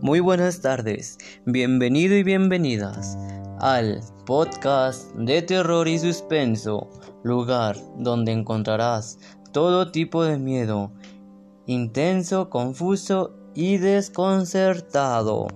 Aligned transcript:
Muy 0.00 0.20
buenas 0.20 0.60
tardes, 0.60 1.18
bienvenido 1.46 2.16
y 2.16 2.22
bienvenidas 2.22 3.18
al 3.58 4.00
podcast 4.26 5.12
de 5.16 5.42
terror 5.42 5.88
y 5.88 5.98
suspenso, 5.98 6.90
lugar 7.24 7.76
donde 7.96 8.32
encontrarás 8.32 9.18
todo 9.52 9.90
tipo 9.90 10.22
de 10.22 10.38
miedo, 10.38 10.92
intenso, 11.66 12.50
confuso 12.50 13.34
y 13.54 13.78
desconcertado. 13.78 15.48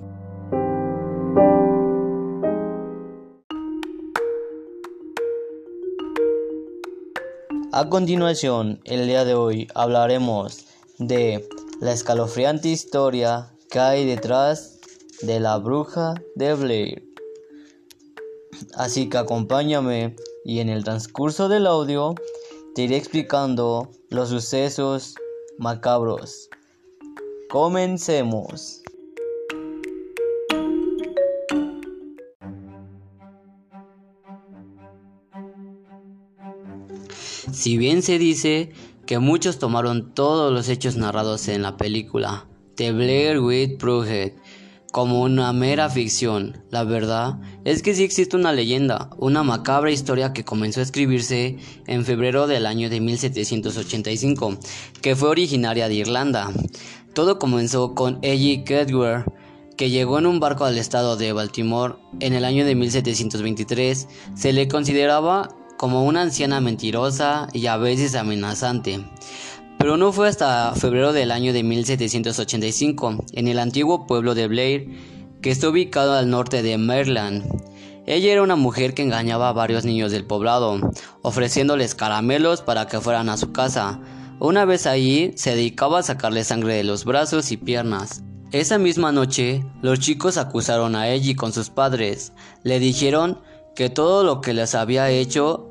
A 7.72 7.88
continuación, 7.88 8.80
el 8.84 9.06
día 9.06 9.24
de 9.24 9.34
hoy 9.34 9.68
hablaremos 9.76 10.66
de 10.98 11.48
la 11.80 11.92
escalofriante 11.92 12.68
historia 12.68 13.54
que 13.70 13.78
hay 13.78 14.04
detrás 14.04 14.80
de 15.22 15.38
la 15.38 15.56
bruja 15.58 16.14
de 16.34 16.54
Blair. 16.54 17.04
Así 18.74 19.08
que 19.08 19.18
acompáñame 19.18 20.16
y 20.44 20.58
en 20.58 20.68
el 20.68 20.82
transcurso 20.82 21.48
del 21.48 21.68
audio 21.68 22.16
te 22.74 22.82
iré 22.82 22.96
explicando 22.96 23.88
los 24.08 24.30
sucesos 24.30 25.14
macabros. 25.56 26.48
Comencemos. 27.50 28.82
Si 37.60 37.76
bien 37.76 38.00
se 38.00 38.18
dice 38.18 38.70
que 39.04 39.18
muchos 39.18 39.58
tomaron 39.58 40.14
todos 40.14 40.50
los 40.50 40.70
hechos 40.70 40.96
narrados 40.96 41.46
en 41.46 41.60
la 41.60 41.76
película 41.76 42.46
The 42.76 42.92
Blair 42.92 43.38
Witch 43.38 43.76
Project 43.76 44.38
como 44.92 45.20
una 45.20 45.52
mera 45.52 45.90
ficción, 45.90 46.64
la 46.70 46.84
verdad 46.84 47.38
es 47.66 47.82
que 47.82 47.94
sí 47.94 48.02
existe 48.02 48.34
una 48.34 48.54
leyenda, 48.54 49.10
una 49.18 49.42
macabra 49.42 49.90
historia 49.90 50.32
que 50.32 50.42
comenzó 50.42 50.80
a 50.80 50.84
escribirse 50.84 51.58
en 51.86 52.06
febrero 52.06 52.46
del 52.46 52.64
año 52.64 52.88
de 52.88 52.98
1785, 53.02 54.58
que 55.02 55.14
fue 55.14 55.28
originaria 55.28 55.86
de 55.88 55.96
Irlanda. 55.96 56.50
Todo 57.12 57.38
comenzó 57.38 57.94
con 57.94 58.20
Ellie 58.22 58.64
Kedwer, 58.64 59.26
que 59.76 59.90
llegó 59.90 60.18
en 60.18 60.24
un 60.24 60.40
barco 60.40 60.64
al 60.64 60.78
estado 60.78 61.18
de 61.18 61.34
Baltimore 61.34 61.96
en 62.20 62.32
el 62.32 62.46
año 62.46 62.64
de 62.64 62.74
1723. 62.74 64.08
Se 64.34 64.54
le 64.54 64.66
consideraba 64.66 65.59
como 65.80 66.04
una 66.04 66.20
anciana 66.20 66.60
mentirosa 66.60 67.48
y 67.54 67.64
a 67.64 67.78
veces 67.78 68.14
amenazante. 68.14 69.02
Pero 69.78 69.96
no 69.96 70.12
fue 70.12 70.28
hasta 70.28 70.74
febrero 70.74 71.14
del 71.14 71.30
año 71.30 71.54
de 71.54 71.62
1785, 71.62 73.24
en 73.32 73.48
el 73.48 73.58
antiguo 73.58 74.06
pueblo 74.06 74.34
de 74.34 74.46
Blair, 74.46 74.88
que 75.40 75.50
está 75.50 75.70
ubicado 75.70 76.12
al 76.12 76.28
norte 76.28 76.62
de 76.62 76.76
Maryland. 76.76 77.46
Ella 78.04 78.30
era 78.30 78.42
una 78.42 78.56
mujer 78.56 78.92
que 78.92 79.00
engañaba 79.00 79.48
a 79.48 79.54
varios 79.54 79.86
niños 79.86 80.12
del 80.12 80.26
poblado, 80.26 80.78
ofreciéndoles 81.22 81.94
caramelos 81.94 82.60
para 82.60 82.86
que 82.86 83.00
fueran 83.00 83.30
a 83.30 83.38
su 83.38 83.52
casa. 83.52 84.00
Una 84.38 84.66
vez 84.66 84.86
allí, 84.86 85.32
se 85.36 85.56
dedicaba 85.56 86.00
a 86.00 86.02
sacarle 86.02 86.44
sangre 86.44 86.74
de 86.74 86.84
los 86.84 87.06
brazos 87.06 87.52
y 87.52 87.56
piernas. 87.56 88.22
Esa 88.52 88.76
misma 88.76 89.12
noche, 89.12 89.64
los 89.80 89.98
chicos 89.98 90.36
acusaron 90.36 90.94
a 90.94 91.08
Ellie 91.08 91.36
con 91.36 91.54
sus 91.54 91.70
padres. 91.70 92.34
Le 92.64 92.80
dijeron 92.80 93.38
que 93.74 93.88
todo 93.88 94.24
lo 94.24 94.42
que 94.42 94.52
les 94.52 94.74
había 94.74 95.08
hecho 95.08 95.69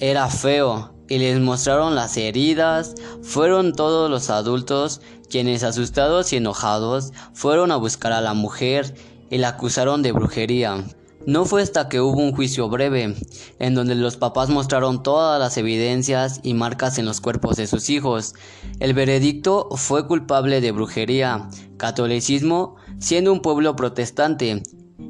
era 0.00 0.28
feo 0.28 0.94
y 1.08 1.18
les 1.18 1.38
mostraron 1.38 1.94
las 1.94 2.16
heridas. 2.16 2.94
Fueron 3.22 3.74
todos 3.74 4.10
los 4.10 4.30
adultos 4.30 5.00
quienes 5.28 5.62
asustados 5.62 6.32
y 6.32 6.36
enojados 6.36 7.12
fueron 7.34 7.70
a 7.70 7.76
buscar 7.76 8.12
a 8.12 8.20
la 8.20 8.34
mujer 8.34 8.94
y 9.30 9.38
la 9.38 9.50
acusaron 9.50 10.02
de 10.02 10.12
brujería. 10.12 10.84
No 11.26 11.44
fue 11.44 11.60
hasta 11.60 11.88
que 11.90 12.00
hubo 12.00 12.18
un 12.18 12.34
juicio 12.34 12.70
breve, 12.70 13.14
en 13.58 13.74
donde 13.74 13.94
los 13.94 14.16
papás 14.16 14.48
mostraron 14.48 15.02
todas 15.02 15.38
las 15.38 15.58
evidencias 15.58 16.40
y 16.42 16.54
marcas 16.54 16.98
en 16.98 17.04
los 17.04 17.20
cuerpos 17.20 17.56
de 17.56 17.66
sus 17.66 17.90
hijos. 17.90 18.34
El 18.80 18.94
veredicto 18.94 19.68
fue 19.76 20.06
culpable 20.06 20.62
de 20.62 20.72
brujería, 20.72 21.46
catolicismo, 21.76 22.76
siendo 22.98 23.34
un 23.34 23.42
pueblo 23.42 23.76
protestante, 23.76 24.62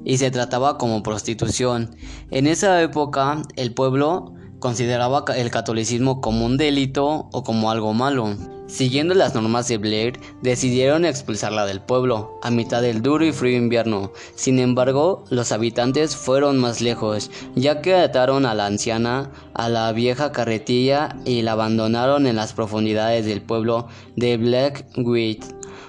y 0.05 0.19
se 0.19 0.33
trataba 0.33 0.79
como 0.79 1.05
prostitución. 1.05 1.95
En 2.33 2.49
esa 2.49 2.83
época, 2.83 3.43
el 3.55 3.73
pueblo 3.73 4.35
consideraba 4.61 5.25
el 5.37 5.51
catolicismo 5.51 6.21
como 6.21 6.47
un 6.47 6.57
delito 6.57 7.29
o 7.33 7.43
como 7.43 7.71
algo 7.71 7.93
malo. 7.93 8.37
Siguiendo 8.71 9.15
las 9.15 9.35
normas 9.35 9.67
de 9.67 9.79
Blair, 9.79 10.21
decidieron 10.43 11.05
expulsarla 11.05 11.67
del 11.67 11.81
pueblo 11.81 12.39
a 12.41 12.53
mitad 12.53 12.81
del 12.81 13.03
duro 13.03 13.25
y 13.27 13.33
frío 13.33 13.59
invierno. 13.59 14.13
Sin 14.37 14.61
embargo, 14.61 15.25
los 15.29 15.51
habitantes 15.51 16.15
fueron 16.15 16.57
más 16.57 16.81
lejos, 16.81 17.33
ya 17.57 17.83
que 17.83 17.97
ataron 17.97 18.47
a 18.47 18.55
la 18.55 18.67
anciana 18.67 19.33
a 19.55 19.69
la 19.69 19.91
vieja 19.91 20.31
carretilla 20.31 21.17
y 21.25 21.43
la 21.43 21.53
abandonaron 21.53 22.29
en 22.29 22.37
las 22.37 22.53
profundidades 22.53 23.27
del 23.27 23.43
pueblo 23.43 23.89
de 24.15 24.37
Blackwood. 24.37 25.39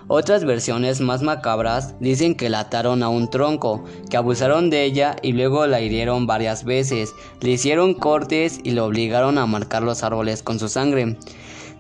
Otras 0.08 0.44
versiones 0.44 1.02
más 1.02 1.22
macabras 1.22 1.94
dicen 2.00 2.36
que 2.36 2.50
la 2.50 2.62
ataron 2.62 3.04
a 3.04 3.10
un 3.10 3.30
tronco, 3.30 3.86
que 4.10 4.18
abusaron 4.18 4.72
de 4.72 4.84
ella 4.84 5.16
y 5.22 5.34
luego 5.34 5.68
la 5.68 5.82
hirieron 5.82 6.26
varias 6.26 6.66
veces, 6.66 7.14
le 7.42 7.52
hicieron 7.52 7.94
cortes 7.94 8.60
y 8.64 8.72
lo 8.72 8.86
obligaron 8.86 9.38
a 9.38 9.46
marcar 9.46 9.84
los 9.84 10.04
árboles 10.04 10.42
con 10.42 10.60
su 10.60 10.68
sangre. 10.68 11.16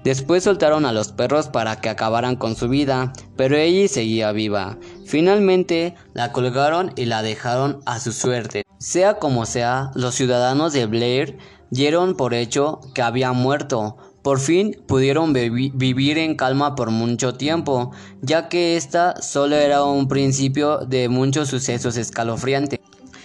Después 0.03 0.43
soltaron 0.43 0.85
a 0.85 0.91
los 0.91 1.11
perros 1.11 1.47
para 1.47 1.79
que 1.79 1.89
acabaran 1.89 2.35
con 2.35 2.55
su 2.55 2.67
vida, 2.67 3.13
pero 3.35 3.55
ella 3.55 3.87
seguía 3.87 4.31
viva. 4.31 4.77
Finalmente 5.05 5.95
la 6.13 6.31
colgaron 6.31 6.91
y 6.95 7.05
la 7.05 7.21
dejaron 7.21 7.81
a 7.85 7.99
su 7.99 8.11
suerte. 8.11 8.63
Sea 8.79 9.19
como 9.19 9.45
sea, 9.45 9.91
los 9.93 10.15
ciudadanos 10.15 10.73
de 10.73 10.87
Blair 10.87 11.37
dieron 11.69 12.15
por 12.15 12.33
hecho 12.33 12.81
que 12.95 13.03
había 13.03 13.31
muerto, 13.31 13.97
por 14.23 14.39
fin 14.39 14.75
pudieron 14.87 15.33
vivir 15.33 16.17
en 16.17 16.35
calma 16.35 16.75
por 16.75 16.91
mucho 16.91 17.33
tiempo, 17.33 17.91
ya 18.21 18.49
que 18.49 18.77
esta 18.77 19.19
solo 19.21 19.55
era 19.55 19.83
un 19.83 20.07
principio 20.07 20.77
de 20.79 21.09
muchos 21.09 21.49
sucesos 21.49 21.97
escalofriantes. 21.97 22.79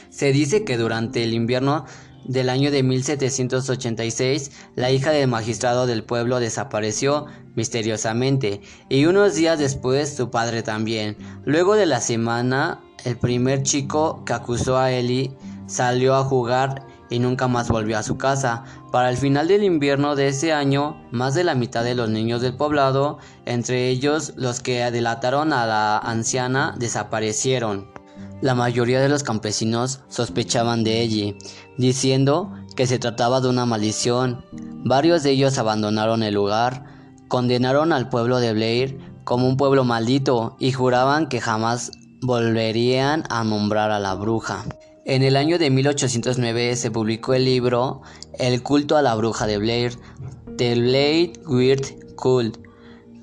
Se 0.09 0.33
dice 0.33 0.65
que 0.65 0.79
durante 0.79 1.23
el 1.23 1.35
invierno 1.35 1.85
del 2.29 2.49
año 2.49 2.71
de 2.71 2.83
1786, 2.83 4.51
la 4.75 4.91
hija 4.91 5.11
del 5.11 5.29
magistrado 5.29 5.87
del 5.87 6.05
pueblo 6.05 6.41
desapareció 6.41 7.27
misteriosamente 7.55 8.61
y 8.89 9.07
unos 9.07 9.35
días 9.35 9.59
después 9.59 10.15
su 10.15 10.31
padre 10.31 10.63
también. 10.63 11.17
Luego 11.45 11.75
de 11.75 11.87
la 11.87 12.01
semana, 12.01 12.81
el 13.05 13.17
primer 13.17 13.63
chico 13.63 14.25
que 14.25 14.33
acusó 14.33 14.79
a 14.79 14.91
Ellie 14.93 15.37
salió 15.67 16.15
a 16.15 16.25
jugar 16.25 16.87
y 17.09 17.19
nunca 17.19 17.49
más 17.49 17.69
volvió 17.69 17.99
a 17.99 18.03
su 18.03 18.19
casa. 18.19 18.65
Para 18.91 19.11
el 19.11 19.17
final 19.17 19.49
del 19.49 19.65
invierno 19.65 20.17
de 20.17 20.29
ese 20.29 20.53
año, 20.53 21.01
más 21.13 21.35
de 21.35 21.45
la 21.45 21.55
mitad 21.55 21.85
de 21.85 21.95
los 21.95 22.11
niños 22.11 22.41
del 22.41 22.57
poblado, 22.57 23.19
entre 23.45 23.89
ellos 23.89 24.33
los 24.37 24.61
que 24.61 24.91
delataron 24.91 25.53
a 25.53 25.67
la 25.67 25.99
anciana, 25.99 26.75
desaparecieron. 26.79 27.96
La 28.43 28.55
mayoría 28.55 29.01
de 29.01 29.09
los 29.09 29.23
campesinos 29.23 30.01
sospechaban 30.09 30.85
de 30.85 31.01
ella, 31.01 31.35
diciendo 31.79 32.53
que 32.77 32.87
se 32.87 32.99
trataba 32.99 33.41
de 33.41 33.49
una 33.49 33.65
maldición. 33.65 34.45
Varios 34.85 35.23
de 35.23 35.31
ellos 35.31 35.57
abandonaron 35.57 36.23
el 36.23 36.35
lugar, 36.35 36.85
condenaron 37.29 37.93
al 37.93 38.11
pueblo 38.11 38.39
de 38.39 38.53
Blair 38.53 38.99
como 39.25 39.49
un 39.49 39.57
pueblo 39.57 39.85
maldito 39.85 40.57
y 40.61 40.73
juraban 40.73 41.29
que 41.29 41.41
jamás 41.41 41.93
volverían 42.21 43.25
a 43.31 43.43
nombrar 43.43 43.91
a 43.91 43.99
la 43.99 44.15
bruja. 44.15 44.65
En 45.07 45.23
el 45.23 45.37
año 45.37 45.59
de 45.59 45.71
1809 45.71 46.77
se 46.77 46.91
publicó 46.91 47.33
el 47.33 47.45
libro 47.45 48.03
El 48.39 48.63
culto 48.63 48.97
a 48.97 49.03
la 49.03 49.15
bruja 49.15 49.47
de 49.47 49.57
Blair, 49.57 49.99
The 50.59 50.75
Blair 50.75 51.33
Weird 51.47 52.15
Cult, 52.17 52.59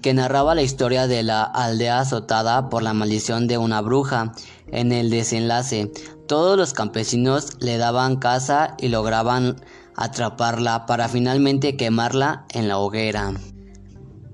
que 0.04 0.14
narraba 0.14 0.54
la 0.54 0.62
historia 0.62 1.08
de 1.08 1.24
la 1.24 1.44
aldea 1.44 2.02
azotada 2.02 2.70
por 2.70 2.84
la 2.84 2.94
maldición 2.94 3.48
de 3.48 3.58
una 3.58 3.82
bruja. 3.82 4.34
En 4.68 4.92
el 4.92 5.10
desenlace, 5.10 5.92
todos 6.28 6.58
los 6.58 6.74
campesinos 6.74 7.58
le 7.62 7.78
daban 7.78 8.18
caza 8.18 8.76
y 8.78 8.90
lograban 8.90 9.56
atraparla 9.96 10.86
para 10.86 11.08
finalmente 11.08 11.78
quemarla 11.78 12.46
en 12.54 12.68
la 12.68 12.78
hoguera. 12.78 13.34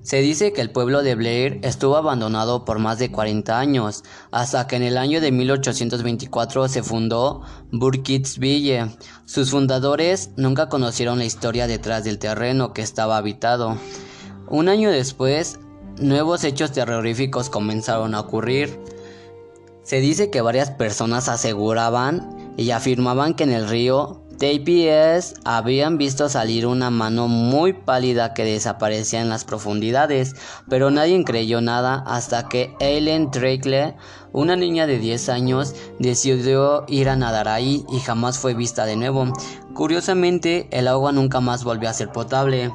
Se 0.01 0.21
dice 0.21 0.53
que 0.53 0.61
el 0.61 0.71
pueblo 0.71 1.03
de 1.03 1.13
Blair 1.13 1.59
estuvo 1.61 1.95
abandonado 1.95 2.65
por 2.65 2.79
más 2.79 2.97
de 2.97 3.11
40 3.11 3.59
años, 3.59 4.03
hasta 4.31 4.65
que 4.65 4.75
en 4.75 4.83
el 4.83 4.97
año 4.97 5.21
de 5.21 5.31
1824 5.31 6.67
se 6.67 6.81
fundó 6.81 7.43
Burkittsville. 7.71 8.89
Sus 9.25 9.51
fundadores 9.51 10.31
nunca 10.35 10.67
conocieron 10.67 11.19
la 11.19 11.25
historia 11.25 11.67
detrás 11.67 12.05
del 12.05 12.17
terreno 12.17 12.73
que 12.73 12.81
estaba 12.81 13.17
habitado. 13.17 13.77
Un 14.49 14.67
año 14.67 14.89
después, 14.89 15.59
nuevos 15.99 16.43
hechos 16.43 16.71
terroríficos 16.71 17.51
comenzaron 17.51 18.15
a 18.15 18.21
ocurrir. 18.21 18.79
Se 19.83 19.99
dice 19.99 20.31
que 20.31 20.41
varias 20.41 20.71
personas 20.71 21.29
aseguraban 21.29 22.53
y 22.57 22.71
afirmaban 22.71 23.35
que 23.35 23.43
en 23.43 23.51
el 23.51 23.69
río 23.69 24.23
TPS 24.39 25.35
habían 25.43 25.99
visto 25.99 26.29
salir 26.29 26.65
una 26.65 26.89
mano 26.89 27.27
muy 27.27 27.73
pálida 27.73 28.33
que 28.33 28.43
desaparecía 28.43 29.21
en 29.21 29.29
las 29.29 29.45
profundidades, 29.45 30.33
pero 30.67 30.89
nadie 30.89 31.23
creyó 31.23 31.61
nada 31.61 32.03
hasta 32.07 32.47
que 32.47 32.73
Eileen 32.79 33.29
Drakele, 33.29 33.97
una 34.31 34.55
niña 34.55 34.87
de 34.87 34.97
10 34.97 35.29
años, 35.29 35.75
decidió 35.99 36.85
ir 36.87 37.09
a 37.09 37.15
nadar 37.15 37.49
ahí 37.49 37.85
y 37.91 37.99
jamás 37.99 38.39
fue 38.39 38.55
vista 38.55 38.85
de 38.85 38.95
nuevo. 38.95 39.31
Curiosamente, 39.75 40.67
el 40.71 40.87
agua 40.87 41.11
nunca 41.11 41.39
más 41.39 41.63
volvió 41.63 41.87
a 41.87 41.93
ser 41.93 42.11
potable. 42.11 42.71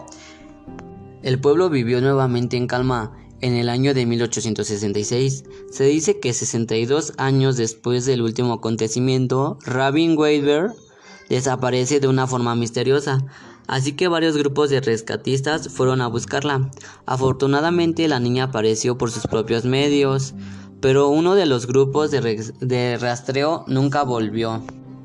El 1.24 1.40
pueblo 1.40 1.70
vivió 1.70 2.02
nuevamente 2.02 2.58
en 2.58 2.66
calma 2.66 3.16
en 3.40 3.54
el 3.54 3.70
año 3.70 3.94
de 3.94 4.04
1866. 4.04 5.44
Se 5.70 5.84
dice 5.84 6.20
que 6.20 6.34
62 6.34 7.14
años 7.16 7.56
después 7.56 8.04
del 8.04 8.20
último 8.20 8.52
acontecimiento, 8.52 9.58
Rabin 9.64 10.18
Weber 10.18 10.72
desaparece 11.30 11.98
de 11.98 12.08
una 12.08 12.26
forma 12.26 12.54
misteriosa, 12.56 13.24
así 13.66 13.92
que 13.92 14.06
varios 14.06 14.36
grupos 14.36 14.68
de 14.68 14.82
rescatistas 14.82 15.70
fueron 15.70 16.02
a 16.02 16.08
buscarla. 16.08 16.70
Afortunadamente 17.06 18.06
la 18.06 18.20
niña 18.20 18.44
apareció 18.44 18.98
por 18.98 19.10
sus 19.10 19.26
propios 19.26 19.64
medios, 19.64 20.34
pero 20.82 21.08
uno 21.08 21.34
de 21.36 21.46
los 21.46 21.66
grupos 21.66 22.10
de, 22.10 22.98
rastreo 23.00 23.64
nunca 23.66 24.02
volvió. 24.02 24.62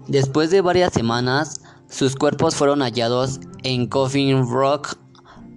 Después 0.09 0.51
de 0.51 0.59
varias 0.59 0.91
semanas, 0.91 1.61
sus 1.89 2.17
cuerpos 2.17 2.55
fueron 2.55 2.81
hallados 2.81 3.39
en 3.63 3.87
Coffin 3.87 4.45
Rock, 4.45 4.97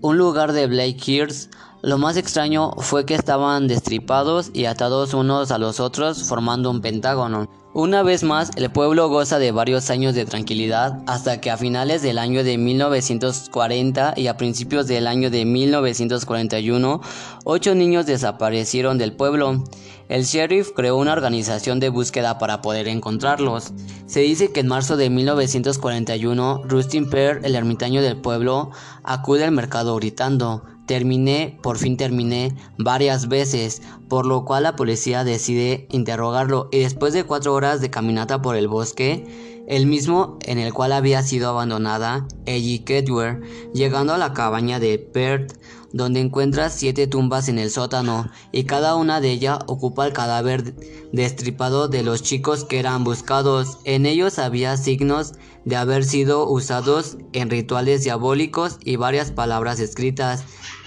un 0.02 0.18
lugar 0.18 0.52
de 0.52 0.66
Blake 0.66 0.98
Hills. 1.06 1.48
Lo 1.80 1.96
más 1.96 2.16
extraño 2.16 2.72
fue 2.78 3.06
que 3.06 3.14
estaban 3.14 3.66
destripados 3.68 4.50
y 4.52 4.66
atados 4.66 5.14
unos 5.14 5.50
a 5.50 5.58
los 5.58 5.80
otros 5.80 6.24
formando 6.24 6.70
un 6.70 6.80
pentágono. 6.80 7.61
Una 7.74 8.02
vez 8.02 8.22
más, 8.22 8.50
el 8.56 8.70
pueblo 8.70 9.08
goza 9.08 9.38
de 9.38 9.50
varios 9.50 9.88
años 9.88 10.14
de 10.14 10.26
tranquilidad 10.26 11.02
hasta 11.06 11.40
que 11.40 11.50
a 11.50 11.56
finales 11.56 12.02
del 12.02 12.18
año 12.18 12.44
de 12.44 12.58
1940 12.58 14.12
y 14.18 14.26
a 14.26 14.36
principios 14.36 14.86
del 14.86 15.06
año 15.06 15.30
de 15.30 15.46
1941, 15.46 17.00
ocho 17.44 17.74
niños 17.74 18.04
desaparecieron 18.04 18.98
del 18.98 19.14
pueblo. 19.14 19.64
El 20.10 20.24
sheriff 20.24 20.72
creó 20.76 20.98
una 20.98 21.14
organización 21.14 21.80
de 21.80 21.88
búsqueda 21.88 22.38
para 22.38 22.60
poder 22.60 22.88
encontrarlos. 22.88 23.72
Se 24.04 24.20
dice 24.20 24.52
que 24.52 24.60
en 24.60 24.68
marzo 24.68 24.98
de 24.98 25.08
1941, 25.08 26.64
Rustin 26.64 27.08
Pear, 27.08 27.40
el 27.42 27.54
ermitaño 27.54 28.02
del 28.02 28.18
pueblo, 28.18 28.70
acude 29.02 29.44
al 29.44 29.52
mercado 29.52 29.96
gritando 29.96 30.62
Terminé, 30.86 31.58
por 31.62 31.78
fin 31.78 31.96
terminé, 31.96 32.54
varias 32.76 33.28
veces, 33.28 33.82
por 34.08 34.26
lo 34.26 34.44
cual 34.44 34.64
la 34.64 34.76
policía 34.76 35.24
decide 35.24 35.86
interrogarlo. 35.90 36.68
Y 36.72 36.80
después 36.80 37.12
de 37.12 37.24
cuatro 37.24 37.54
horas 37.54 37.80
de 37.80 37.90
caminata 37.90 38.42
por 38.42 38.56
el 38.56 38.68
bosque, 38.68 39.24
el 39.68 39.86
mismo 39.86 40.38
en 40.42 40.58
el 40.58 40.74
cual 40.74 40.92
había 40.92 41.22
sido 41.22 41.48
abandonada, 41.48 42.26
Ellie 42.46 42.84
Kedwer, 42.84 43.40
llegando 43.72 44.12
a 44.12 44.18
la 44.18 44.32
cabaña 44.32 44.80
de 44.80 44.98
Perth, 44.98 45.56
donde 45.92 46.20
encuentra 46.20 46.70
siete 46.70 47.06
tumbas 47.06 47.48
en 47.48 47.58
el 47.58 47.70
sótano 47.70 48.30
y 48.50 48.64
cada 48.64 48.96
una 48.96 49.20
de 49.20 49.30
ellas 49.30 49.58
ocupa 49.66 50.06
el 50.06 50.12
cadáver 50.12 50.74
destripado 51.12 51.88
de 51.88 52.02
los 52.02 52.22
chicos 52.22 52.64
que 52.64 52.78
eran 52.78 53.04
buscados. 53.04 53.78
En 53.84 54.06
ellos 54.06 54.38
había 54.38 54.76
signos 54.76 55.32
de 55.64 55.76
haber 55.76 56.04
sido 56.04 56.48
usados 56.48 57.18
en 57.32 57.50
rituales 57.50 58.04
diabólicos 58.04 58.78
y 58.84 58.96
varias 58.96 59.30
palabras 59.30 59.80
escritas 59.80 60.44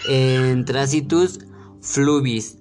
en 0.10 0.66
Tracitus 0.66 1.40
Flubis, 1.82 2.58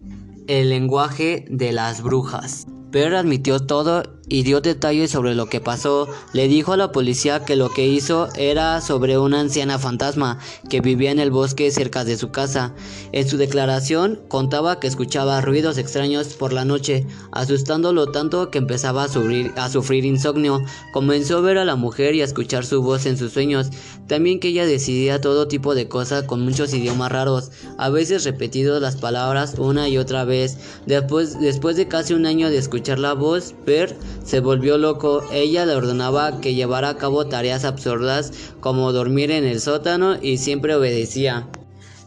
el 0.46 0.68
lenguaje 0.68 1.46
de 1.48 1.72
las 1.72 2.02
brujas. 2.02 2.66
Pero 2.90 3.18
admitió 3.18 3.58
todo 3.58 4.04
y 4.28 4.42
dio 4.42 4.60
detalles 4.60 5.10
sobre 5.10 5.34
lo 5.34 5.46
que 5.46 5.60
pasó. 5.60 6.08
Le 6.32 6.48
dijo 6.48 6.72
a 6.72 6.76
la 6.76 6.92
policía 6.92 7.44
que 7.44 7.56
lo 7.56 7.70
que 7.70 7.86
hizo 7.86 8.28
era 8.36 8.80
sobre 8.80 9.18
una 9.18 9.40
anciana 9.40 9.78
fantasma 9.78 10.38
que 10.68 10.80
vivía 10.80 11.10
en 11.10 11.18
el 11.18 11.30
bosque 11.30 11.70
cerca 11.70 12.04
de 12.04 12.16
su 12.16 12.30
casa. 12.30 12.74
En 13.12 13.28
su 13.28 13.36
declaración 13.36 14.20
contaba 14.28 14.80
que 14.80 14.86
escuchaba 14.86 15.40
ruidos 15.40 15.78
extraños 15.78 16.34
por 16.34 16.52
la 16.52 16.64
noche, 16.64 17.06
asustándolo 17.32 18.10
tanto 18.12 18.50
que 18.50 18.58
empezaba 18.58 19.04
a 19.04 19.08
sufrir, 19.08 19.52
a 19.56 19.68
sufrir 19.68 20.04
insomnio. 20.04 20.62
Comenzó 20.92 21.38
a 21.38 21.42
ver 21.42 21.58
a 21.58 21.64
la 21.64 21.76
mujer 21.76 22.14
y 22.14 22.22
a 22.22 22.24
escuchar 22.24 22.64
su 22.64 22.82
voz 22.82 23.06
en 23.06 23.18
sus 23.18 23.32
sueños. 23.32 23.68
También 24.06 24.40
que 24.40 24.48
ella 24.48 24.66
decidía 24.66 25.20
todo 25.20 25.48
tipo 25.48 25.74
de 25.74 25.88
cosas 25.88 26.24
con 26.24 26.42
muchos 26.42 26.74
idiomas 26.74 27.10
raros, 27.10 27.50
a 27.78 27.88
veces 27.88 28.24
repetido 28.24 28.80
las 28.80 28.96
palabras 28.96 29.54
una 29.58 29.88
y 29.88 29.98
otra 29.98 30.24
vez. 30.24 30.58
Después, 30.86 31.40
después 31.40 31.76
de 31.76 31.88
casi 31.88 32.14
un 32.14 32.26
año 32.26 32.50
de 32.50 32.58
escuchar 32.58 32.98
la 32.98 33.14
voz, 33.14 33.54
Bert 33.64 33.96
se 34.24 34.40
volvió 34.40 34.78
loco. 34.78 35.22
Ella 35.32 35.66
le 35.66 35.74
ordenaba 35.74 36.40
que 36.40 36.54
llevara 36.54 36.88
a 36.88 36.96
cabo 36.96 37.26
tareas 37.26 37.64
absurdas 37.64 38.32
como 38.60 38.92
dormir 38.92 39.30
en 39.30 39.44
el 39.44 39.60
sótano 39.60 40.16
y 40.20 40.38
siempre 40.38 40.74
obedecía. 40.74 41.46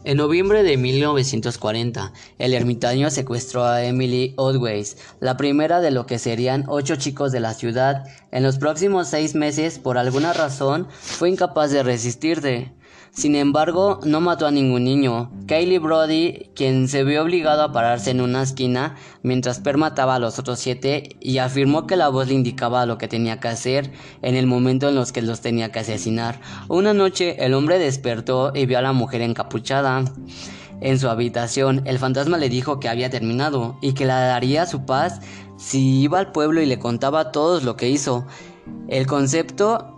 En 0.04 0.16
noviembre 0.16 0.62
de 0.62 0.76
1940, 0.76 2.12
el 2.38 2.54
ermitaño 2.54 3.10
secuestró 3.10 3.64
a 3.64 3.84
Emily 3.84 4.32
Oldways, 4.36 4.96
la 5.20 5.36
primera 5.36 5.80
de 5.80 5.90
lo 5.90 6.06
que 6.06 6.18
serían 6.18 6.64
ocho 6.68 6.96
chicos 6.96 7.32
de 7.32 7.40
la 7.40 7.52
ciudad. 7.52 8.04
En 8.30 8.42
los 8.42 8.58
próximos 8.58 9.08
seis 9.08 9.34
meses, 9.34 9.78
por 9.78 9.98
alguna 9.98 10.32
razón, 10.32 10.86
fue 10.90 11.30
incapaz 11.30 11.72
de 11.72 11.82
resistirse. 11.82 12.72
Sin 13.12 13.34
embargo, 13.34 14.00
no 14.04 14.20
mató 14.20 14.46
a 14.46 14.50
ningún 14.50 14.84
niño. 14.84 15.30
Kaylee 15.46 15.78
Brody, 15.78 16.50
quien 16.54 16.88
se 16.88 17.04
vio 17.04 17.22
obligado 17.22 17.62
a 17.62 17.72
pararse 17.72 18.10
en 18.10 18.20
una 18.20 18.42
esquina 18.42 18.96
mientras 19.22 19.60
Per 19.60 19.76
mataba 19.76 20.16
a 20.16 20.18
los 20.18 20.38
otros 20.38 20.58
siete 20.58 21.16
y 21.20 21.38
afirmó 21.38 21.86
que 21.86 21.96
la 21.96 22.08
voz 22.08 22.28
le 22.28 22.34
indicaba 22.34 22.86
lo 22.86 22.98
que 22.98 23.08
tenía 23.08 23.40
que 23.40 23.48
hacer 23.48 23.90
en 24.22 24.36
el 24.36 24.46
momento 24.46 24.88
en 24.88 24.94
los 24.94 25.12
que 25.12 25.22
los 25.22 25.40
tenía 25.40 25.72
que 25.72 25.80
asesinar. 25.80 26.40
Una 26.68 26.94
noche 26.94 27.44
el 27.44 27.54
hombre 27.54 27.78
despertó 27.78 28.52
y 28.54 28.66
vio 28.66 28.78
a 28.78 28.82
la 28.82 28.92
mujer 28.92 29.22
encapuchada. 29.22 30.04
En 30.80 30.98
su 30.98 31.08
habitación, 31.08 31.82
el 31.86 31.98
fantasma 31.98 32.38
le 32.38 32.48
dijo 32.48 32.78
que 32.78 32.88
había 32.88 33.10
terminado 33.10 33.78
y 33.80 33.94
que 33.94 34.04
le 34.04 34.12
daría 34.12 34.64
su 34.66 34.86
paz 34.86 35.20
si 35.56 36.02
iba 36.02 36.20
al 36.20 36.30
pueblo 36.30 36.62
y 36.62 36.66
le 36.66 36.78
contaba 36.78 37.32
todo 37.32 37.60
lo 37.60 37.76
que 37.76 37.88
hizo. 37.88 38.26
El 38.86 39.06
concepto 39.06 39.97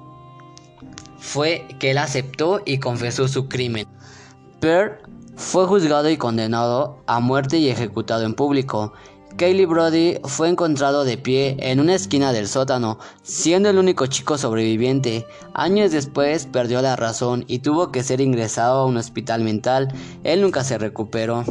fue 1.20 1.68
que 1.78 1.92
él 1.92 1.98
aceptó 1.98 2.60
y 2.64 2.78
confesó 2.78 3.28
su 3.28 3.48
crimen. 3.48 3.86
Pearl 4.60 4.98
fue 5.36 5.66
juzgado 5.66 6.10
y 6.10 6.16
condenado 6.16 7.02
a 7.06 7.20
muerte 7.20 7.58
y 7.58 7.68
ejecutado 7.68 8.24
en 8.24 8.34
público. 8.34 8.92
Kaylee 9.36 9.66
Brody 9.66 10.18
fue 10.24 10.48
encontrado 10.48 11.04
de 11.04 11.16
pie 11.16 11.56
en 11.60 11.80
una 11.80 11.94
esquina 11.94 12.32
del 12.32 12.48
sótano, 12.48 12.98
siendo 13.22 13.70
el 13.70 13.78
único 13.78 14.06
chico 14.06 14.36
sobreviviente. 14.36 15.24
Años 15.54 15.92
después 15.92 16.46
perdió 16.46 16.82
la 16.82 16.96
razón 16.96 17.44
y 17.46 17.60
tuvo 17.60 17.92
que 17.92 18.02
ser 18.02 18.20
ingresado 18.20 18.80
a 18.80 18.86
un 18.86 18.96
hospital 18.96 19.42
mental. 19.42 19.88
Él 20.24 20.42
nunca 20.42 20.64
se 20.64 20.78
recuperó. 20.78 21.44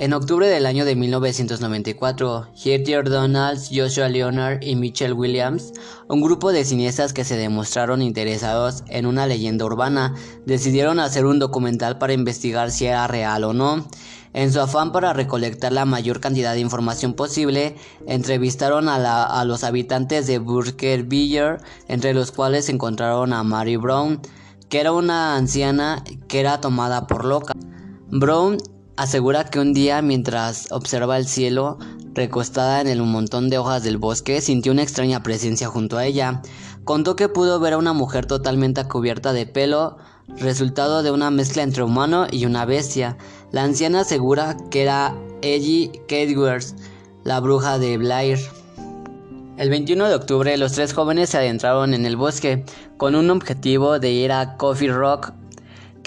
En 0.00 0.12
octubre 0.12 0.46
del 0.46 0.64
año 0.66 0.84
de 0.84 0.94
1994, 0.94 2.50
Heather 2.54 3.10
Donalds, 3.10 3.68
Joshua 3.74 4.08
Leonard 4.08 4.62
y 4.62 4.76
Mitchell 4.76 5.12
Williams, 5.12 5.72
un 6.08 6.20
grupo 6.20 6.52
de 6.52 6.64
cineastas 6.64 7.12
que 7.12 7.24
se 7.24 7.36
demostraron 7.36 8.00
interesados 8.00 8.84
en 8.86 9.06
una 9.06 9.26
leyenda 9.26 9.64
urbana, 9.64 10.14
decidieron 10.46 11.00
hacer 11.00 11.26
un 11.26 11.40
documental 11.40 11.98
para 11.98 12.12
investigar 12.12 12.70
si 12.70 12.86
era 12.86 13.08
real 13.08 13.42
o 13.42 13.52
no. 13.52 13.88
En 14.34 14.52
su 14.52 14.60
afán 14.60 14.92
para 14.92 15.14
recolectar 15.14 15.72
la 15.72 15.84
mayor 15.84 16.20
cantidad 16.20 16.54
de 16.54 16.60
información 16.60 17.14
posible, 17.14 17.74
entrevistaron 18.06 18.88
a, 18.88 19.44
los 19.44 19.64
habitantes 19.64 20.28
de 20.28 20.38
Burger 20.38 21.02
Beer, 21.02 21.58
entre 21.88 22.14
los 22.14 22.30
cuales 22.30 22.68
encontraron 22.68 23.32
a 23.32 23.42
Mary 23.42 23.74
Brown, 23.74 24.20
que 24.68 24.78
era 24.78 24.92
una 24.92 25.34
anciana 25.34 26.04
que 26.28 26.38
era 26.38 26.60
tomada 26.60 27.08
por 27.08 27.24
loca. 27.24 27.52
Brown 28.10 28.58
asegura 28.98 29.44
que 29.44 29.60
un 29.60 29.72
día 29.72 30.02
mientras 30.02 30.72
observa 30.72 31.16
el 31.16 31.28
cielo, 31.28 31.78
recostada 32.14 32.80
en 32.80 32.88
el 32.88 33.00
montón 33.00 33.48
de 33.48 33.56
hojas 33.56 33.84
del 33.84 33.96
bosque, 33.96 34.40
sintió 34.40 34.72
una 34.72 34.82
extraña 34.82 35.22
presencia 35.22 35.68
junto 35.68 35.96
a 35.96 36.04
ella. 36.04 36.42
Contó 36.82 37.14
que 37.14 37.28
pudo 37.28 37.60
ver 37.60 37.74
a 37.74 37.78
una 37.78 37.92
mujer 37.92 38.26
totalmente 38.26 38.84
cubierta 38.84 39.32
de 39.32 39.46
pelo, 39.46 39.98
resultado 40.36 41.04
de 41.04 41.12
una 41.12 41.30
mezcla 41.30 41.62
entre 41.62 41.84
humano 41.84 42.26
y 42.28 42.44
una 42.44 42.64
bestia. 42.64 43.16
La 43.52 43.62
anciana 43.62 44.00
asegura 44.00 44.56
que 44.68 44.82
era 44.82 45.14
Ellie 45.42 45.92
Cadwers, 46.08 46.74
la 47.22 47.38
bruja 47.38 47.78
de 47.78 47.98
Blair. 47.98 48.40
El 49.58 49.70
21 49.70 50.08
de 50.08 50.14
octubre 50.16 50.56
los 50.56 50.72
tres 50.72 50.92
jóvenes 50.92 51.30
se 51.30 51.38
adentraron 51.38 51.94
en 51.94 52.04
el 52.04 52.16
bosque 52.16 52.64
con 52.96 53.14
un 53.14 53.30
objetivo 53.30 54.00
de 54.00 54.10
ir 54.10 54.32
a 54.32 54.56
Coffee 54.56 54.90
Rock 54.90 55.32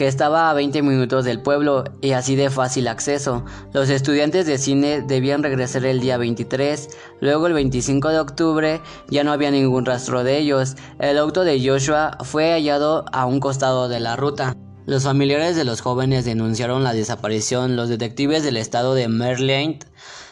que 0.02 0.08
estaba 0.08 0.50
a 0.50 0.54
20 0.56 0.82
minutos 0.82 1.26
del 1.26 1.44
pueblo 1.44 1.84
y 2.02 2.14
así 2.14 2.36
de 2.36 2.50
fácil 2.50 2.88
acceso. 2.88 3.46
Los 3.72 3.88
estudiantes 3.92 4.48
de 4.48 4.58
cine 4.58 5.04
debían 5.04 5.44
regresar 5.44 5.86
el 5.86 6.00
día 6.00 6.18
23, 6.18 6.90
luego 7.20 7.46
el 7.46 7.54
25 7.54 8.10
de 8.10 8.20
octubre 8.20 8.82
ya 9.10 9.24
no 9.24 9.32
había 9.32 9.52
ningún 9.52 9.86
rastro 9.86 10.24
de 10.24 10.40
ellos. 10.40 10.76
El 10.98 11.20
auto 11.20 11.44
de 11.44 11.64
Joshua 11.64 12.18
fue 12.24 12.52
hallado 12.52 13.06
a 13.12 13.28
un 13.28 13.40
costado 13.40 13.90
de 13.90 14.00
la 14.00 14.16
ruta. 14.16 14.58
Los 14.88 15.04
familiares 15.04 15.56
de 15.56 15.66
los 15.66 15.82
jóvenes 15.82 16.26
denunciaron 16.26 16.84
la 16.84 16.94
desaparición. 16.94 17.76
Los 17.76 17.88
detectives 17.88 18.42
del 18.42 18.58
estado 18.58 18.96
de 18.96 19.08
Maryland 19.08 19.86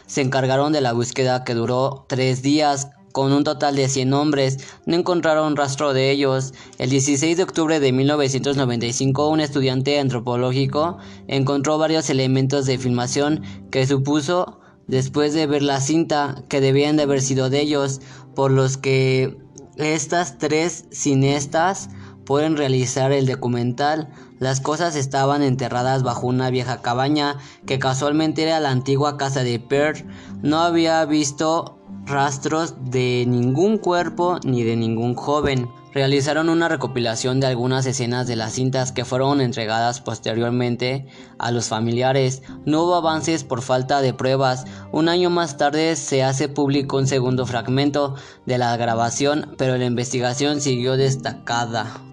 se 0.08 0.20
encargaron 0.20 0.72
de 0.72 0.80
la 0.80 0.94
búsqueda 0.94 1.44
que 1.44 1.54
duró 1.54 2.06
tres 2.08 2.42
días 2.42 2.88
con 3.12 3.32
un 3.32 3.44
total 3.44 3.76
de 3.76 3.88
100 3.88 4.12
hombres. 4.12 4.58
No 4.86 4.96
encontraron 4.96 5.56
rastro 5.56 5.92
de 5.92 6.10
ellos. 6.10 6.52
El 6.78 6.90
16 6.90 7.36
de 7.36 7.42
octubre 7.42 7.80
de 7.80 7.92
1995, 7.92 9.28
un 9.28 9.40
estudiante 9.40 9.98
antropológico 9.98 10.98
encontró 11.28 11.78
varios 11.78 12.10
elementos 12.10 12.66
de 12.66 12.78
filmación 12.78 13.42
que 13.70 13.86
supuso, 13.86 14.60
después 14.86 15.34
de 15.34 15.46
ver 15.46 15.62
la 15.62 15.80
cinta, 15.80 16.42
que 16.48 16.60
debían 16.60 16.96
de 16.96 17.04
haber 17.04 17.20
sido 17.22 17.50
de 17.50 17.60
ellos, 17.60 18.00
por 18.34 18.50
los 18.50 18.76
que 18.76 19.38
estas 19.76 20.38
tres 20.38 20.84
cineastas 20.90 21.90
pueden 22.24 22.56
realizar 22.56 23.12
el 23.12 23.26
documental. 23.26 24.08
Las 24.38 24.60
cosas 24.60 24.94
estaban 24.94 25.42
enterradas 25.42 26.02
bajo 26.02 26.26
una 26.26 26.50
vieja 26.50 26.80
cabaña 26.80 27.38
que 27.66 27.78
casualmente 27.78 28.42
era 28.42 28.60
la 28.60 28.70
antigua 28.70 29.16
casa 29.16 29.42
de 29.42 29.58
Pearl. 29.58 30.06
No 30.42 30.60
había 30.60 31.04
visto 31.06 31.79
rastros 32.04 32.74
de 32.90 33.24
ningún 33.26 33.78
cuerpo 33.78 34.38
ni 34.44 34.62
de 34.62 34.76
ningún 34.76 35.14
joven. 35.14 35.68
Realizaron 35.92 36.48
una 36.48 36.68
recopilación 36.68 37.40
de 37.40 37.48
algunas 37.48 37.84
escenas 37.84 38.28
de 38.28 38.36
las 38.36 38.52
cintas 38.52 38.92
que 38.92 39.04
fueron 39.04 39.40
entregadas 39.40 40.00
posteriormente 40.00 41.06
a 41.38 41.50
los 41.50 41.68
familiares. 41.68 42.42
No 42.64 42.84
hubo 42.84 42.94
avances 42.94 43.42
por 43.42 43.60
falta 43.60 44.00
de 44.00 44.14
pruebas. 44.14 44.66
Un 44.92 45.08
año 45.08 45.30
más 45.30 45.56
tarde 45.56 45.96
se 45.96 46.22
hace 46.22 46.48
público 46.48 46.96
un 46.96 47.08
segundo 47.08 47.44
fragmento 47.44 48.14
de 48.46 48.58
la 48.58 48.76
grabación, 48.76 49.54
pero 49.58 49.76
la 49.76 49.84
investigación 49.84 50.60
siguió 50.60 50.96
destacada. 50.96 52.09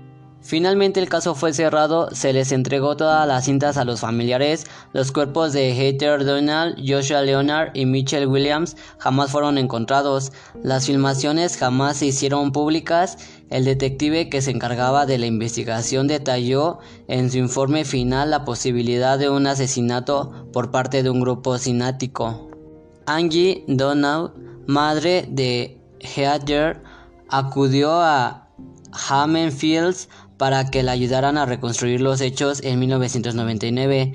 Finalmente 0.47 1.01
el 1.01 1.09
caso 1.09 1.35
fue 1.35 1.51
cerrado, 1.51 2.07
se 2.13 2.31
les 2.31 2.53
entregó 2.53 2.95
todas 2.95 3.27
las 3.27 3.43
cintas 3.43 3.75
a 3.75 3.83
los 3.83 3.99
familiares, 3.99 4.65
los 4.93 5.11
cuerpos 5.11 5.51
de 5.51 5.73
Heather 5.73 6.23
Donald, 6.23 6.77
Joshua 6.77 7.21
Leonard 7.21 7.71
y 7.73 7.85
Mitchell 7.85 8.27
Williams 8.27 8.77
jamás 8.97 9.29
fueron 9.29 9.57
encontrados, 9.57 10.31
las 10.63 10.85
filmaciones 10.85 11.57
jamás 11.57 11.97
se 11.97 12.05
hicieron 12.05 12.53
públicas, 12.53 13.17
el 13.49 13.65
detective 13.65 14.29
que 14.29 14.41
se 14.41 14.51
encargaba 14.51 15.05
de 15.05 15.17
la 15.17 15.25
investigación 15.25 16.07
detalló 16.07 16.79
en 17.09 17.29
su 17.29 17.39
informe 17.39 17.83
final 17.83 18.31
la 18.31 18.45
posibilidad 18.45 19.19
de 19.19 19.29
un 19.29 19.47
asesinato 19.47 20.47
por 20.53 20.71
parte 20.71 21.03
de 21.03 21.09
un 21.09 21.19
grupo 21.19 21.57
cinático. 21.57 22.49
Angie 23.05 23.65
Donald, 23.67 24.31
madre 24.65 25.27
de 25.29 25.77
Heather, 25.99 26.81
acudió 27.27 27.91
a 27.99 28.47
Hammond 29.09 29.51
Fields 29.51 30.07
para 30.37 30.69
que 30.69 30.83
la 30.83 30.91
ayudaran 30.91 31.37
a 31.37 31.45
reconstruir 31.45 32.01
los 32.01 32.21
hechos 32.21 32.61
en 32.63 32.79
1999 32.79 34.13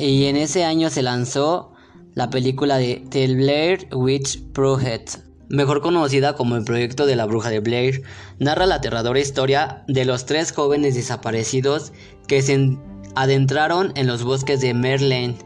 y 0.00 0.24
en 0.24 0.36
ese 0.36 0.64
año 0.64 0.90
se 0.90 1.02
lanzó 1.02 1.72
la 2.14 2.30
película 2.30 2.78
de 2.78 3.04
The 3.10 3.34
Blair 3.34 3.88
Witch 3.92 4.42
Project, 4.52 5.18
mejor 5.48 5.80
conocida 5.80 6.34
como 6.34 6.56
el 6.56 6.64
proyecto 6.64 7.06
de 7.06 7.16
la 7.16 7.26
bruja 7.26 7.50
de 7.50 7.60
Blair, 7.60 8.02
narra 8.38 8.66
la 8.66 8.76
aterradora 8.76 9.20
historia 9.20 9.84
de 9.88 10.04
los 10.04 10.26
tres 10.26 10.52
jóvenes 10.52 10.94
desaparecidos 10.94 11.92
que 12.26 12.42
se 12.42 12.78
adentraron 13.14 13.92
en 13.96 14.06
los 14.06 14.22
bosques 14.22 14.60
de 14.60 14.74
Maryland 14.74 15.36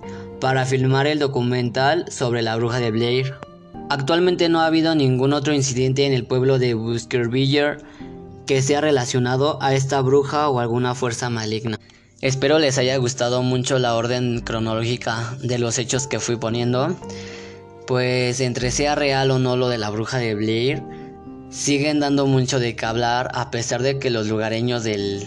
para 0.40 0.66
filmar 0.66 1.06
el 1.06 1.18
documental 1.18 2.04
sobre 2.10 2.42
la 2.42 2.56
bruja 2.56 2.80
de 2.80 2.90
Blair. 2.90 3.34
Actualmente 3.90 4.48
no 4.48 4.60
ha 4.60 4.66
habido 4.66 4.94
ningún 4.94 5.32
otro 5.32 5.54
incidente 5.54 6.06
en 6.06 6.12
el 6.12 6.26
pueblo 6.26 6.58
de 6.58 6.74
Buskerville 6.74 7.76
que 8.46 8.62
sea 8.62 8.80
relacionado 8.80 9.58
a 9.62 9.74
esta 9.74 10.00
bruja 10.00 10.48
o 10.48 10.60
alguna 10.60 10.94
fuerza 10.94 11.30
maligna. 11.30 11.78
Espero 12.20 12.58
les 12.58 12.78
haya 12.78 12.96
gustado 12.96 13.42
mucho 13.42 13.78
la 13.78 13.94
orden 13.94 14.40
cronológica 14.40 15.36
de 15.42 15.58
los 15.58 15.78
hechos 15.78 16.06
que 16.06 16.20
fui 16.20 16.36
poniendo. 16.36 16.96
Pues 17.86 18.40
entre 18.40 18.70
sea 18.70 18.94
real 18.94 19.30
o 19.30 19.38
no 19.38 19.56
lo 19.56 19.68
de 19.68 19.78
la 19.78 19.90
bruja 19.90 20.18
de 20.18 20.34
Blair, 20.34 20.82
siguen 21.50 22.00
dando 22.00 22.26
mucho 22.26 22.58
de 22.58 22.76
qué 22.76 22.86
hablar 22.86 23.30
a 23.34 23.50
pesar 23.50 23.82
de 23.82 23.98
que 23.98 24.10
los 24.10 24.26
lugareños 24.26 24.84
del, 24.84 25.26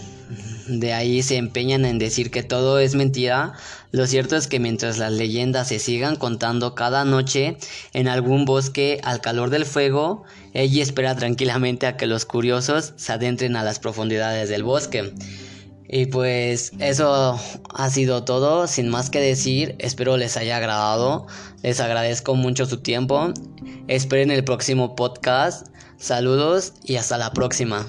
de 0.68 0.92
ahí 0.92 1.22
se 1.22 1.36
empeñan 1.36 1.84
en 1.84 1.98
decir 1.98 2.30
que 2.30 2.42
todo 2.42 2.78
es 2.78 2.94
mentira, 2.94 3.54
lo 3.90 4.06
cierto 4.06 4.36
es 4.36 4.46
que 4.46 4.60
mientras 4.60 4.98
las 4.98 5.12
leyendas 5.12 5.68
se 5.68 5.78
sigan 5.78 6.16
contando 6.16 6.74
cada 6.74 7.04
noche 7.04 7.56
en 7.94 8.06
algún 8.06 8.44
bosque 8.44 9.00
al 9.02 9.20
calor 9.20 9.50
del 9.50 9.64
fuego, 9.64 10.24
ella 10.52 10.82
espera 10.82 11.16
tranquilamente 11.16 11.86
a 11.86 11.96
que 11.96 12.06
los 12.06 12.26
curiosos 12.26 12.92
se 12.96 13.12
adentren 13.12 13.56
a 13.56 13.64
las 13.64 13.78
profundidades 13.78 14.48
del 14.50 14.62
bosque. 14.62 15.14
Y 15.90 16.06
pues 16.06 16.72
eso 16.80 17.40
ha 17.74 17.90
sido 17.90 18.24
todo, 18.24 18.66
sin 18.66 18.90
más 18.90 19.08
que 19.08 19.20
decir, 19.20 19.74
espero 19.78 20.18
les 20.18 20.36
haya 20.36 20.58
agradado, 20.58 21.26
les 21.62 21.80
agradezco 21.80 22.34
mucho 22.34 22.66
su 22.66 22.82
tiempo, 22.82 23.32
esperen 23.86 24.30
el 24.30 24.44
próximo 24.44 24.94
podcast, 24.94 25.68
saludos 25.96 26.74
y 26.84 26.96
hasta 26.96 27.16
la 27.16 27.32
próxima. 27.32 27.86